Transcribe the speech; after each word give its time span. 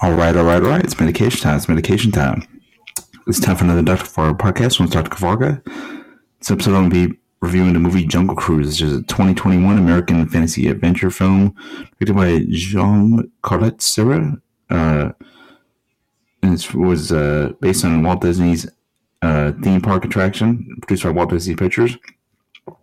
All 0.00 0.12
right, 0.12 0.36
all 0.36 0.44
right, 0.44 0.62
all 0.62 0.68
right. 0.68 0.84
It's 0.84 1.00
medication 1.00 1.40
time. 1.40 1.56
It's 1.56 1.70
medication 1.70 2.12
time. 2.12 2.42
It's 3.26 3.40
time 3.40 3.56
for 3.56 3.64
another 3.64 3.80
Dr. 3.80 4.04
Kavarga 4.04 4.36
podcast 4.36 4.78
with 4.78 4.90
Dr. 4.90 5.08
Kavarga. 5.08 5.64
This 6.38 6.50
episode, 6.50 6.74
I'm 6.74 6.90
going 6.90 7.08
to 7.08 7.08
be 7.14 7.18
reviewing 7.40 7.72
the 7.72 7.78
movie 7.78 8.04
Jungle 8.04 8.36
Cruise, 8.36 8.68
which 8.68 8.82
is 8.82 8.92
a 8.92 9.02
2021 9.04 9.78
American 9.78 10.28
fantasy 10.28 10.68
adventure 10.68 11.10
film 11.10 11.54
directed 11.98 12.14
by 12.14 12.44
Jean 12.50 13.32
Collet-Serra. 13.40 14.36
Uh, 14.68 15.12
and 16.42 16.54
it 16.54 16.74
was 16.74 17.10
uh, 17.10 17.52
based 17.62 17.82
on 17.86 18.02
Walt 18.02 18.20
Disney's 18.20 18.68
uh, 19.22 19.52
theme 19.62 19.80
park 19.80 20.04
attraction, 20.04 20.76
produced 20.82 21.04
by 21.04 21.10
Walt 21.10 21.30
Disney 21.30 21.56
Pictures. 21.56 21.96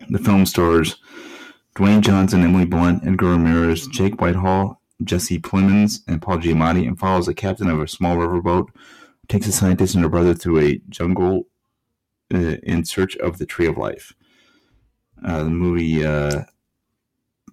The 0.10 0.18
film 0.18 0.48
stars 0.48 0.96
Dwayne 1.76 2.02
Johnson, 2.02 2.42
Emily 2.42 2.66
Blunt, 2.66 3.06
Edgar 3.06 3.28
Ramirez, 3.28 3.86
Jake 3.88 4.20
Whitehall, 4.20 4.82
Jesse 5.04 5.40
Plemons, 5.40 6.00
and 6.08 6.22
Paul 6.22 6.38
Giamatti, 6.38 6.88
and 6.88 6.98
follows 6.98 7.26
the 7.26 7.34
captain 7.34 7.70
of 7.70 7.80
a 7.80 7.88
small 7.88 8.18
riverboat 8.18 8.70
takes 9.28 9.48
a 9.48 9.52
scientist 9.52 9.96
and 9.96 10.04
her 10.04 10.10
brother 10.10 10.34
through 10.34 10.60
a 10.60 10.82
jungle 10.90 11.48
uh, 12.34 12.58
in 12.64 12.86
search 12.86 13.16
of 13.18 13.38
the 13.38 13.46
Tree 13.46 13.68
of 13.68 13.78
Life. 13.78 14.14
Uh, 15.26 15.44
the 15.44 15.50
movie 15.50 16.06
uh, 16.06 16.44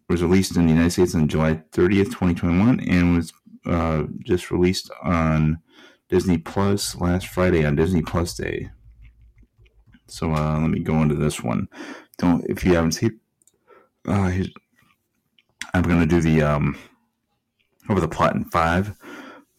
was 0.09 0.23
released 0.23 0.57
in 0.57 0.67
the 0.67 0.73
United 0.73 0.91
States 0.91 1.15
on 1.15 1.29
July 1.29 1.63
30th, 1.73 2.07
2021, 2.07 2.81
and 2.81 3.17
was 3.17 3.33
uh, 3.67 4.05
just 4.25 4.51
released 4.51 4.91
on 5.03 5.59
Disney 6.09 6.39
Plus 6.39 6.97
last 6.97 7.29
Friday 7.29 7.65
on 7.65 7.77
Disney 7.77 8.03
Plus 8.03 8.35
Day. 8.35 8.71
So 10.09 10.35
uh, 10.35 10.59
let 10.61 10.71
me 10.71 10.81
go 10.81 11.01
into 11.03 11.15
this 11.15 11.41
one. 11.41 11.69
Don't 12.19 12.45
if 12.47 12.65
you 12.65 12.75
haven't 12.75 12.93
seen, 12.93 13.21
uh, 14.09 14.33
I'm 15.73 15.83
gonna 15.83 16.07
do 16.07 16.21
the 16.21 16.43
um, 16.43 16.77
over 17.91 18.01
the 18.01 18.09
plot 18.09 18.37
in 18.37 18.45
five, 18.45 18.97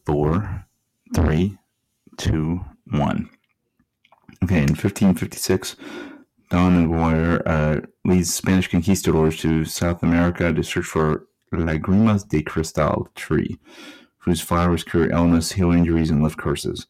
four, 0.06 0.66
three, 1.14 1.58
two, 2.18 2.62
one. 2.92 3.30
Okay, 4.44 4.58
in 4.58 4.70
1556, 4.70 5.76
Don 6.50 6.86
Aguirre 6.86 7.42
uh, 7.46 7.82
leads 8.06 8.34
Spanish 8.34 8.70
conquistadors 8.70 9.38
to 9.42 9.66
South 9.66 10.02
America 10.02 10.52
to 10.52 10.64
search 10.64 10.86
for 10.86 11.28
Lagrimas 11.54 12.28
de 12.28 12.42
Cristal 12.42 13.10
tree, 13.16 13.60
whose 14.20 14.42
flowers 14.42 14.84
cure 14.84 15.12
illness, 15.12 15.52
heal 15.52 15.72
injuries, 15.72 16.10
and 16.10 16.24
lift 16.24 16.38
curses. 16.38 16.88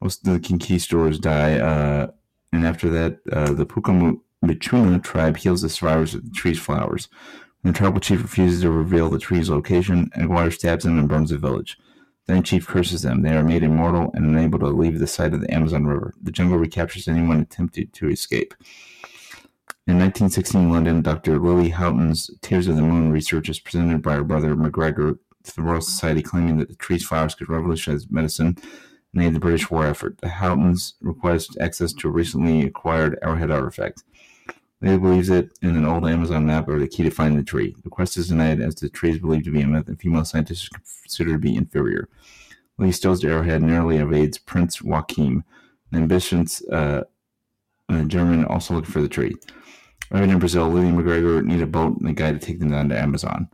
Most 0.00 0.26
of 0.26 0.34
the 0.34 0.40
conquistadors 0.40 1.18
die, 1.18 1.58
uh, 1.58 2.08
and 2.52 2.66
after 2.66 2.90
that, 2.90 3.18
uh, 3.32 3.52
the 3.52 3.64
Puka 3.64 4.14
Michuna 4.44 5.02
tribe 5.02 5.38
heals 5.38 5.62
the 5.62 5.68
survivors 5.68 6.14
of 6.14 6.24
the 6.24 6.30
tree's 6.30 6.58
flowers. 6.58 7.08
The 7.64 7.72
tribal 7.72 8.00
chief 8.00 8.22
refuses 8.22 8.62
to 8.62 8.70
reveal 8.70 9.08
the 9.08 9.18
tree's 9.18 9.48
location, 9.48 10.10
and 10.14 10.24
Aguirre 10.24 10.50
stabs 10.50 10.84
him 10.84 10.98
and 10.98 11.08
burns 11.08 11.30
the 11.30 11.38
village. 11.38 11.78
Then 12.26 12.42
chief 12.42 12.66
curses 12.66 13.02
them. 13.02 13.22
They 13.22 13.36
are 13.36 13.44
made 13.44 13.62
immortal 13.62 14.10
and 14.14 14.26
unable 14.26 14.58
to 14.60 14.66
leave 14.66 14.98
the 14.98 15.06
site 15.06 15.34
of 15.34 15.40
the 15.40 15.52
Amazon 15.52 15.86
River. 15.86 16.14
The 16.22 16.32
jungle 16.32 16.58
recaptures 16.58 17.06
anyone 17.06 17.40
attempted 17.40 17.92
to 17.94 18.08
escape. 18.08 18.54
In 19.86 19.98
1916 19.98 20.70
London, 20.70 21.02
Dr. 21.02 21.38
Lily 21.38 21.70
Houghton's 21.70 22.30
Tears 22.40 22.68
of 22.68 22.76
the 22.76 22.82
Moon 22.82 23.10
research 23.10 23.48
is 23.48 23.58
presented 23.58 24.02
by 24.02 24.14
her 24.14 24.24
brother 24.24 24.54
MacGregor 24.54 25.18
to 25.44 25.56
the 25.56 25.62
Royal 25.62 25.80
Society, 25.80 26.22
claiming 26.22 26.58
that 26.58 26.68
the 26.68 26.76
tree's 26.76 27.04
flowers 27.04 27.34
could 27.34 27.48
revolutionize 27.48 28.10
medicine 28.10 28.56
and 29.12 29.22
aid 29.22 29.34
the 29.34 29.40
British 29.40 29.70
war 29.70 29.86
effort. 29.86 30.18
The 30.18 30.28
Houghtons 30.28 30.94
request 31.00 31.56
access 31.60 31.92
to 31.94 32.08
a 32.08 32.12
recently 32.12 32.62
acquired 32.62 33.18
arrowhead 33.22 33.50
artifact. 33.50 34.04
Lily 34.82 34.98
believes 34.98 35.30
it 35.30 35.56
in 35.62 35.76
an 35.76 35.86
old 35.86 36.08
Amazon 36.08 36.44
map 36.44 36.68
are 36.68 36.78
the 36.78 36.88
key 36.88 37.04
to 37.04 37.10
finding 37.10 37.38
the 37.38 37.44
tree. 37.44 37.76
The 37.84 37.88
quest 37.88 38.16
is 38.16 38.28
denied 38.28 38.60
as 38.60 38.74
the 38.74 38.88
tree 38.88 39.12
is 39.12 39.20
believed 39.20 39.44
to 39.44 39.52
be 39.52 39.60
a 39.60 39.66
myth 39.66 39.86
and 39.86 40.00
female 40.00 40.24
scientists 40.24 40.68
are 40.74 40.78
considered 40.78 41.32
to 41.32 41.38
be 41.38 41.54
inferior. 41.54 42.08
Lily 42.78 42.90
steals 42.90 43.20
the 43.20 43.28
arrowhead 43.28 43.60
and 43.60 43.70
narrowly 43.70 43.98
evades 43.98 44.38
Prince 44.38 44.82
Joachim, 44.82 45.44
an 45.92 46.02
ambitious 46.02 46.66
uh, 46.68 47.04
German 48.08 48.44
also 48.46 48.74
looking 48.74 48.90
for 48.90 49.02
the 49.02 49.08
tree. 49.08 49.36
Right 50.10 50.28
in 50.28 50.38
Brazil, 50.40 50.68
Lily 50.68 50.88
and 50.88 50.96
MacGregor 50.96 51.42
need 51.42 51.62
a 51.62 51.66
boat 51.66 51.98
and 52.00 52.08
a 52.08 52.12
guide 52.12 52.40
to 52.40 52.44
take 52.44 52.58
them 52.58 52.72
down 52.72 52.88
to 52.88 52.98
Amazon. 52.98 53.48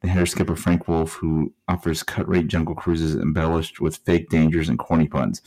They 0.00 0.08
hire 0.08 0.24
skipper 0.24 0.56
Frank 0.56 0.88
Wolff, 0.88 1.12
who 1.12 1.52
offers 1.68 2.02
cut-rate 2.02 2.46
jungle 2.46 2.74
cruises 2.74 3.16
embellished 3.16 3.80
with 3.80 3.98
fake 3.98 4.30
dangers 4.30 4.70
and 4.70 4.78
corny 4.78 5.08
puns. 5.08 5.42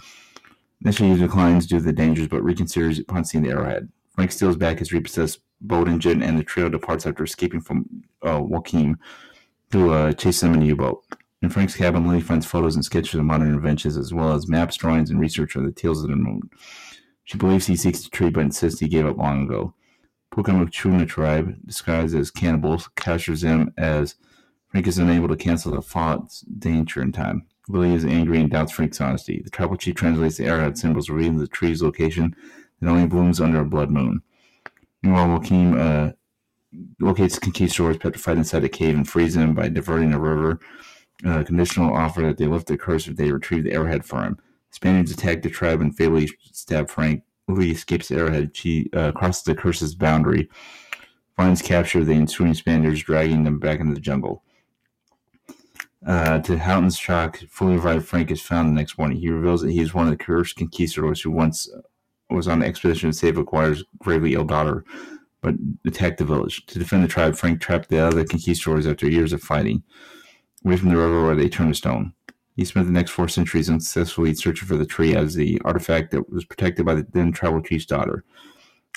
Initially, 0.82 1.10
he 1.10 1.18
declines 1.18 1.66
due 1.66 1.80
to 1.80 1.84
the 1.84 1.92
dangers, 1.92 2.28
but 2.28 2.44
reconsiders 2.44 3.00
upon 3.00 3.26
seeing 3.26 3.44
the 3.44 3.50
arrowhead. 3.50 3.90
Frank 4.16 4.32
steals 4.32 4.56
back 4.56 4.80
his 4.80 4.94
repossessed 4.94 5.40
boat 5.62 5.88
engine, 5.88 6.22
and 6.22 6.38
the 6.38 6.44
trio 6.44 6.70
departs 6.70 7.06
after 7.06 7.24
escaping 7.24 7.62
from 7.62 7.86
uh, 8.26 8.42
Joachim, 8.42 8.98
who 9.72 9.92
uh, 9.92 10.14
chases 10.14 10.42
them 10.42 10.54
in 10.54 10.64
a 10.64 10.66
U-boat. 10.66 11.04
In 11.42 11.50
Frank's 11.50 11.76
cabin, 11.76 12.08
Lily 12.08 12.22
finds 12.22 12.46
photos 12.46 12.76
and 12.76 12.86
sketches 12.86 13.16
of 13.16 13.26
modern 13.26 13.54
inventions, 13.54 13.98
as 13.98 14.14
well 14.14 14.34
as 14.34 14.48
maps, 14.48 14.78
drawings, 14.78 15.10
and 15.10 15.20
research 15.20 15.58
on 15.58 15.66
the 15.66 15.72
Tears 15.72 16.04
of 16.04 16.10
the 16.10 16.16
Moon. 16.16 16.50
She 17.26 17.38
believes 17.38 17.66
he 17.66 17.76
seeks 17.76 18.04
the 18.04 18.10
tree, 18.10 18.30
but 18.30 18.42
insists 18.42 18.80
he 18.80 18.88
gave 18.88 19.06
up 19.06 19.18
long 19.18 19.46
ago. 19.46 19.74
Puka 20.34 20.52
Michuna 20.52 21.08
tribe, 21.08 21.56
disguised 21.66 22.16
as 22.16 22.32
cannibals, 22.32 22.90
captures 22.96 23.42
them 23.42 23.74
as 23.78 24.16
Frank 24.70 24.88
is 24.88 24.98
unable 24.98 25.28
to 25.28 25.36
cancel 25.36 25.72
the 25.72 25.82
false 25.82 26.42
danger 26.42 27.02
in 27.02 27.12
time. 27.12 27.46
Lily 27.70 27.94
is 27.94 28.06
angry 28.06 28.40
and 28.40 28.50
doubts 28.50 28.72
Frank's 28.72 29.00
honesty. 29.00 29.42
The 29.44 29.50
tribal 29.50 29.78
chief 29.78 29.96
translates 29.96 30.38
the 30.38 30.46
arrowhead 30.46 30.78
symbols, 30.78 31.10
revealing 31.10 31.38
the 31.38 31.48
tree's 31.48 31.82
location 31.82 32.36
that 32.84 32.90
only 32.90 33.08
blooms 33.08 33.40
under 33.40 33.62
a 33.62 33.66
blood 33.66 33.90
moon. 33.90 34.22
Meanwhile, 35.02 35.28
Joachim 35.30 35.80
uh, 35.80 36.10
locates 37.00 37.40
conquistadors 37.40 37.98
petrified 37.98 38.38
inside 38.38 38.64
a 38.64 38.70
cave 38.70 38.96
and 38.96 39.08
frees 39.08 39.36
them 39.36 39.54
by 39.54 39.70
diverting 39.70 40.14
a 40.14 40.20
river. 40.20 40.60
A 41.26 41.44
conditional 41.44 41.96
offer 41.96 42.22
that 42.22 42.38
they 42.38 42.48
lift 42.48 42.68
the 42.68 42.78
curse 42.78 43.08
if 43.08 43.16
they 43.16 43.32
retrieve 43.32 43.64
the 43.64 43.72
arrowhead 43.72 44.04
for 44.04 44.24
him. 44.24 44.38
Spaniards 44.72 45.12
attack 45.12 45.42
the 45.42 45.50
tribe 45.50 45.80
and 45.80 45.96
fatally 45.96 46.30
stab 46.52 46.90
Frank. 46.90 47.24
Lee 47.48 47.72
escapes 47.72 48.10
the 48.10 48.16
arrowhead. 48.16 48.56
She 48.56 48.90
uh, 48.94 49.12
crosses 49.12 49.44
the 49.44 49.56
curse's 49.56 49.96
boundary, 49.96 50.50
finds 51.38 51.62
capture 51.62 52.04
the 52.04 52.14
ensuing 52.14 52.54
Spaniards, 52.54 53.04
dragging 53.04 53.44
them 53.44 53.60
back 53.60 53.80
into 53.80 53.94
the 53.94 54.02
jungle. 54.02 54.44
Uh, 56.06 56.40
to 56.40 56.58
Houghton's 56.58 56.98
shock, 56.98 57.40
fully 57.50 57.76
revived 57.76 58.06
Frank 58.06 58.30
is 58.32 58.42
found 58.42 58.70
the 58.70 58.74
next 58.74 58.98
morning. 58.98 59.18
He 59.18 59.30
reveals 59.30 59.62
that 59.62 59.72
he 59.72 59.80
is 59.80 59.94
one 59.94 60.08
of 60.08 60.12
the 60.12 60.24
cursed 60.24 60.58
conquistadors 60.58 61.22
who 61.22 61.32
once 61.32 61.70
was 62.34 62.48
on 62.48 62.60
the 62.60 62.66
expedition 62.66 63.12
to 63.12 63.18
save 63.18 63.38
Aguirre's 63.38 63.84
gravely 64.00 64.34
ill 64.34 64.44
daughter, 64.44 64.84
but 65.42 65.56
attacked 65.86 66.18
the 66.18 66.26
village. 66.26 66.66
To 66.68 66.80
defend 66.80 67.04
the 67.04 67.08
tribe, 67.08 67.36
Frank 67.36 67.62
trapped 67.62 67.90
the 67.90 68.00
other 68.00 68.26
conquistadors 68.26 68.88
after 68.88 69.10
years 69.10 69.34
of 69.34 69.42
fighting, 69.42 69.84
away 70.66 70.78
from 70.78 70.90
the 70.90 70.98
river 70.98 71.24
where 71.24 71.36
they 71.36 71.50
turned 71.50 71.74
to 71.74 71.78
stone. 71.78 72.14
He 72.56 72.66
spent 72.66 72.86
the 72.86 72.94
next 72.94 73.12
four 73.12 73.28
centuries 73.28 73.70
unsuccessfully 73.70 74.34
searching 74.36 74.68
for 74.68 74.78
the 74.78 74.86
tree 74.86 75.16
as 75.16 75.34
the 75.34 75.60
artifact 75.66 76.12
that 76.12 76.30
was 76.30 76.46
protected 76.46 76.86
by 76.86 76.96
the 76.96 77.08
then 77.12 77.32
tribal 77.32 77.62
chief's 77.62 77.86
daughter, 77.86 78.24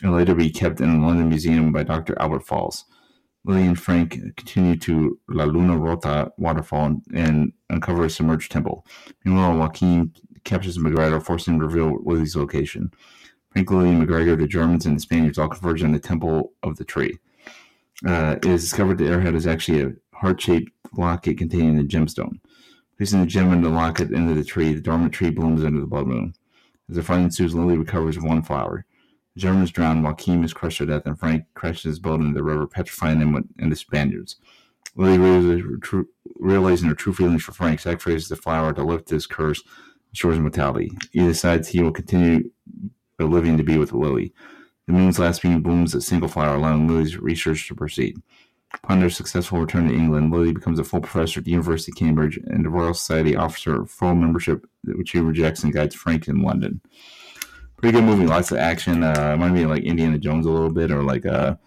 and 0.02 0.14
later 0.14 0.34
be 0.34 0.50
kept 0.50 0.80
in 0.80 1.00
the 1.00 1.06
London 1.06 1.28
Museum 1.28 1.72
by 1.72 1.82
Dr. 1.82 2.14
Albert 2.20 2.46
Falls. 2.46 2.84
Lily 3.46 3.66
and 3.66 3.78
Frank 3.78 4.18
continue 4.36 4.76
to 4.76 5.18
La 5.28 5.44
Luna 5.44 5.78
Rota 5.78 6.32
waterfall 6.36 7.00
and 7.14 7.52
uncover 7.70 8.04
a 8.04 8.10
submerged 8.10 8.50
temple. 8.50 8.84
Meanwhile, 9.24 9.56
Joachim 9.56 10.12
captures 10.44 10.78
MacGregor, 10.78 11.20
forcing 11.20 11.54
him 11.54 11.60
to 11.60 11.66
reveal 11.66 11.98
Lily's 12.02 12.34
location. 12.34 12.90
And 13.56 13.98
MacGregor, 13.98 14.36
the 14.36 14.46
Germans, 14.46 14.84
and 14.84 14.96
the 14.96 15.00
Spaniards 15.00 15.38
all 15.38 15.48
converge 15.48 15.82
on 15.82 15.92
the 15.92 15.98
temple 15.98 16.52
of 16.62 16.76
the 16.76 16.84
tree. 16.84 17.18
Uh, 18.06 18.36
it 18.36 18.44
is 18.44 18.60
discovered 18.60 18.98
the 18.98 19.08
arrowhead 19.08 19.34
is 19.34 19.46
actually 19.46 19.80
a 19.80 19.92
heart-shaped 20.14 20.70
locket 20.92 21.38
containing 21.38 21.78
a 21.78 21.82
gemstone. 21.82 22.38
Placing 22.98 23.20
the 23.20 23.26
gem 23.26 23.54
in 23.54 23.62
the 23.62 23.70
locket 23.70 24.10
into 24.10 24.34
the 24.34 24.44
tree, 24.44 24.74
the 24.74 24.82
dormant 24.82 25.14
tree 25.14 25.30
blooms 25.30 25.64
under 25.64 25.80
the 25.80 25.86
blood 25.86 26.06
moon. 26.06 26.34
As 26.90 26.96
the 26.96 27.02
fight 27.02 27.20
ensues, 27.20 27.54
Lily 27.54 27.78
recovers 27.78 28.20
one 28.20 28.42
flower. 28.42 28.84
The 29.34 29.40
Germans 29.40 29.70
drown, 29.70 30.02
Joachim 30.02 30.44
is 30.44 30.52
crushed 30.52 30.78
to 30.78 30.86
death, 30.86 31.06
and 31.06 31.18
Frank 31.18 31.44
crashes 31.54 31.84
his 31.84 31.98
boat 31.98 32.20
into 32.20 32.34
the 32.34 32.44
river, 32.44 32.66
petrifying 32.66 33.20
him 33.20 33.48
and 33.58 33.72
the 33.72 33.76
Spaniards. 33.76 34.36
Lily 34.96 35.16
realizing 35.18 36.88
her 36.88 36.94
true 36.94 37.14
feelings 37.14 37.42
for 37.42 37.52
Frank, 37.52 37.80
sacrifices 37.80 38.28
the 38.28 38.36
flower 38.36 38.74
to 38.74 38.84
lift 38.84 39.08
his 39.08 39.26
curse 39.26 39.62
and 39.62 40.16
shores 40.16 40.38
mortality. 40.38 40.90
He 41.12 41.20
decides 41.20 41.68
he 41.68 41.82
will 41.82 41.92
continue 41.92 42.50
living 43.24 43.56
to 43.56 43.64
be 43.64 43.78
with 43.78 43.92
Lily. 43.92 44.32
The 44.86 44.92
moon's 44.92 45.18
last 45.18 45.42
beam 45.42 45.62
blooms 45.62 45.94
a 45.94 46.00
single 46.00 46.28
flower, 46.28 46.56
allowing 46.56 46.86
Lily's 46.86 47.16
research 47.16 47.66
to 47.68 47.74
proceed. 47.74 48.20
Upon 48.74 49.00
their 49.00 49.10
successful 49.10 49.60
return 49.60 49.88
to 49.88 49.94
England, 49.94 50.32
Lily 50.32 50.52
becomes 50.52 50.78
a 50.78 50.84
full 50.84 51.00
professor 51.00 51.40
at 51.40 51.44
the 51.44 51.52
University 51.52 51.92
of 51.92 51.96
Cambridge 51.96 52.36
and 52.36 52.64
the 52.64 52.68
Royal 52.68 52.94
Society 52.94 53.34
officer 53.34 53.78
her 53.78 53.86
full 53.86 54.14
membership, 54.14 54.66
which 54.84 55.10
he 55.10 55.18
rejects 55.18 55.64
and 55.64 55.72
guides 55.72 55.94
Frank 55.94 56.28
in 56.28 56.42
London. 56.42 56.80
Pretty 57.76 57.96
good 57.96 58.04
movie, 58.04 58.26
lots 58.26 58.50
of 58.50 58.58
action. 58.58 59.02
Uh, 59.02 59.32
it 59.34 59.38
might 59.38 59.54
be 59.54 59.66
like 59.66 59.82
Indiana 59.82 60.18
Jones 60.18 60.46
a 60.46 60.50
little 60.50 60.70
bit, 60.70 60.90
or 60.90 61.02
like 61.02 61.24
a, 61.24 61.58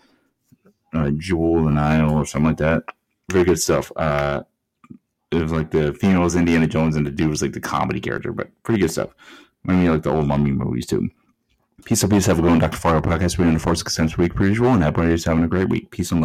a 0.93 1.11
Jewel 1.11 1.65
the 1.65 1.71
Nile 1.71 2.15
or 2.15 2.25
something 2.25 2.47
like 2.47 2.57
that. 2.57 2.83
Very 3.31 3.45
good 3.45 3.59
stuff. 3.59 3.91
Uh, 3.95 4.43
it 5.31 5.41
was 5.41 5.51
like 5.51 5.71
the 5.71 5.93
female 5.93 6.21
was 6.21 6.35
Indiana 6.35 6.67
Jones 6.67 6.95
and 6.95 7.05
the 7.05 7.11
dude 7.11 7.29
was 7.29 7.41
like 7.41 7.53
the 7.53 7.59
comedy 7.59 7.99
character, 7.99 8.31
but 8.31 8.49
pretty 8.63 8.81
good 8.81 8.91
stuff. 8.91 9.09
Might 9.63 9.81
be 9.81 9.89
like 9.89 10.03
the 10.03 10.11
old 10.11 10.27
mummy 10.27 10.51
movies 10.51 10.87
too. 10.87 11.09
Peace 11.85 12.03
out, 12.03 12.09
peace. 12.09 12.25
Have 12.25 12.39
a 12.39 12.41
good 12.41 12.49
one, 12.49 12.59
Dr. 12.59 12.77
Fargo 12.77 13.07
podcast. 13.07 13.37
We're 13.37 13.47
in 13.47 13.53
the 13.53 13.59
four 13.59 13.75
six 13.75 14.17
week 14.17 14.35
per 14.35 14.45
usual, 14.45 14.69
and 14.73 14.83
everybody's 14.83 15.25
having 15.25 15.43
a 15.43 15.47
great 15.47 15.69
week. 15.69 15.91
Peace 15.91 16.11
and 16.11 16.15
love. 16.15 16.17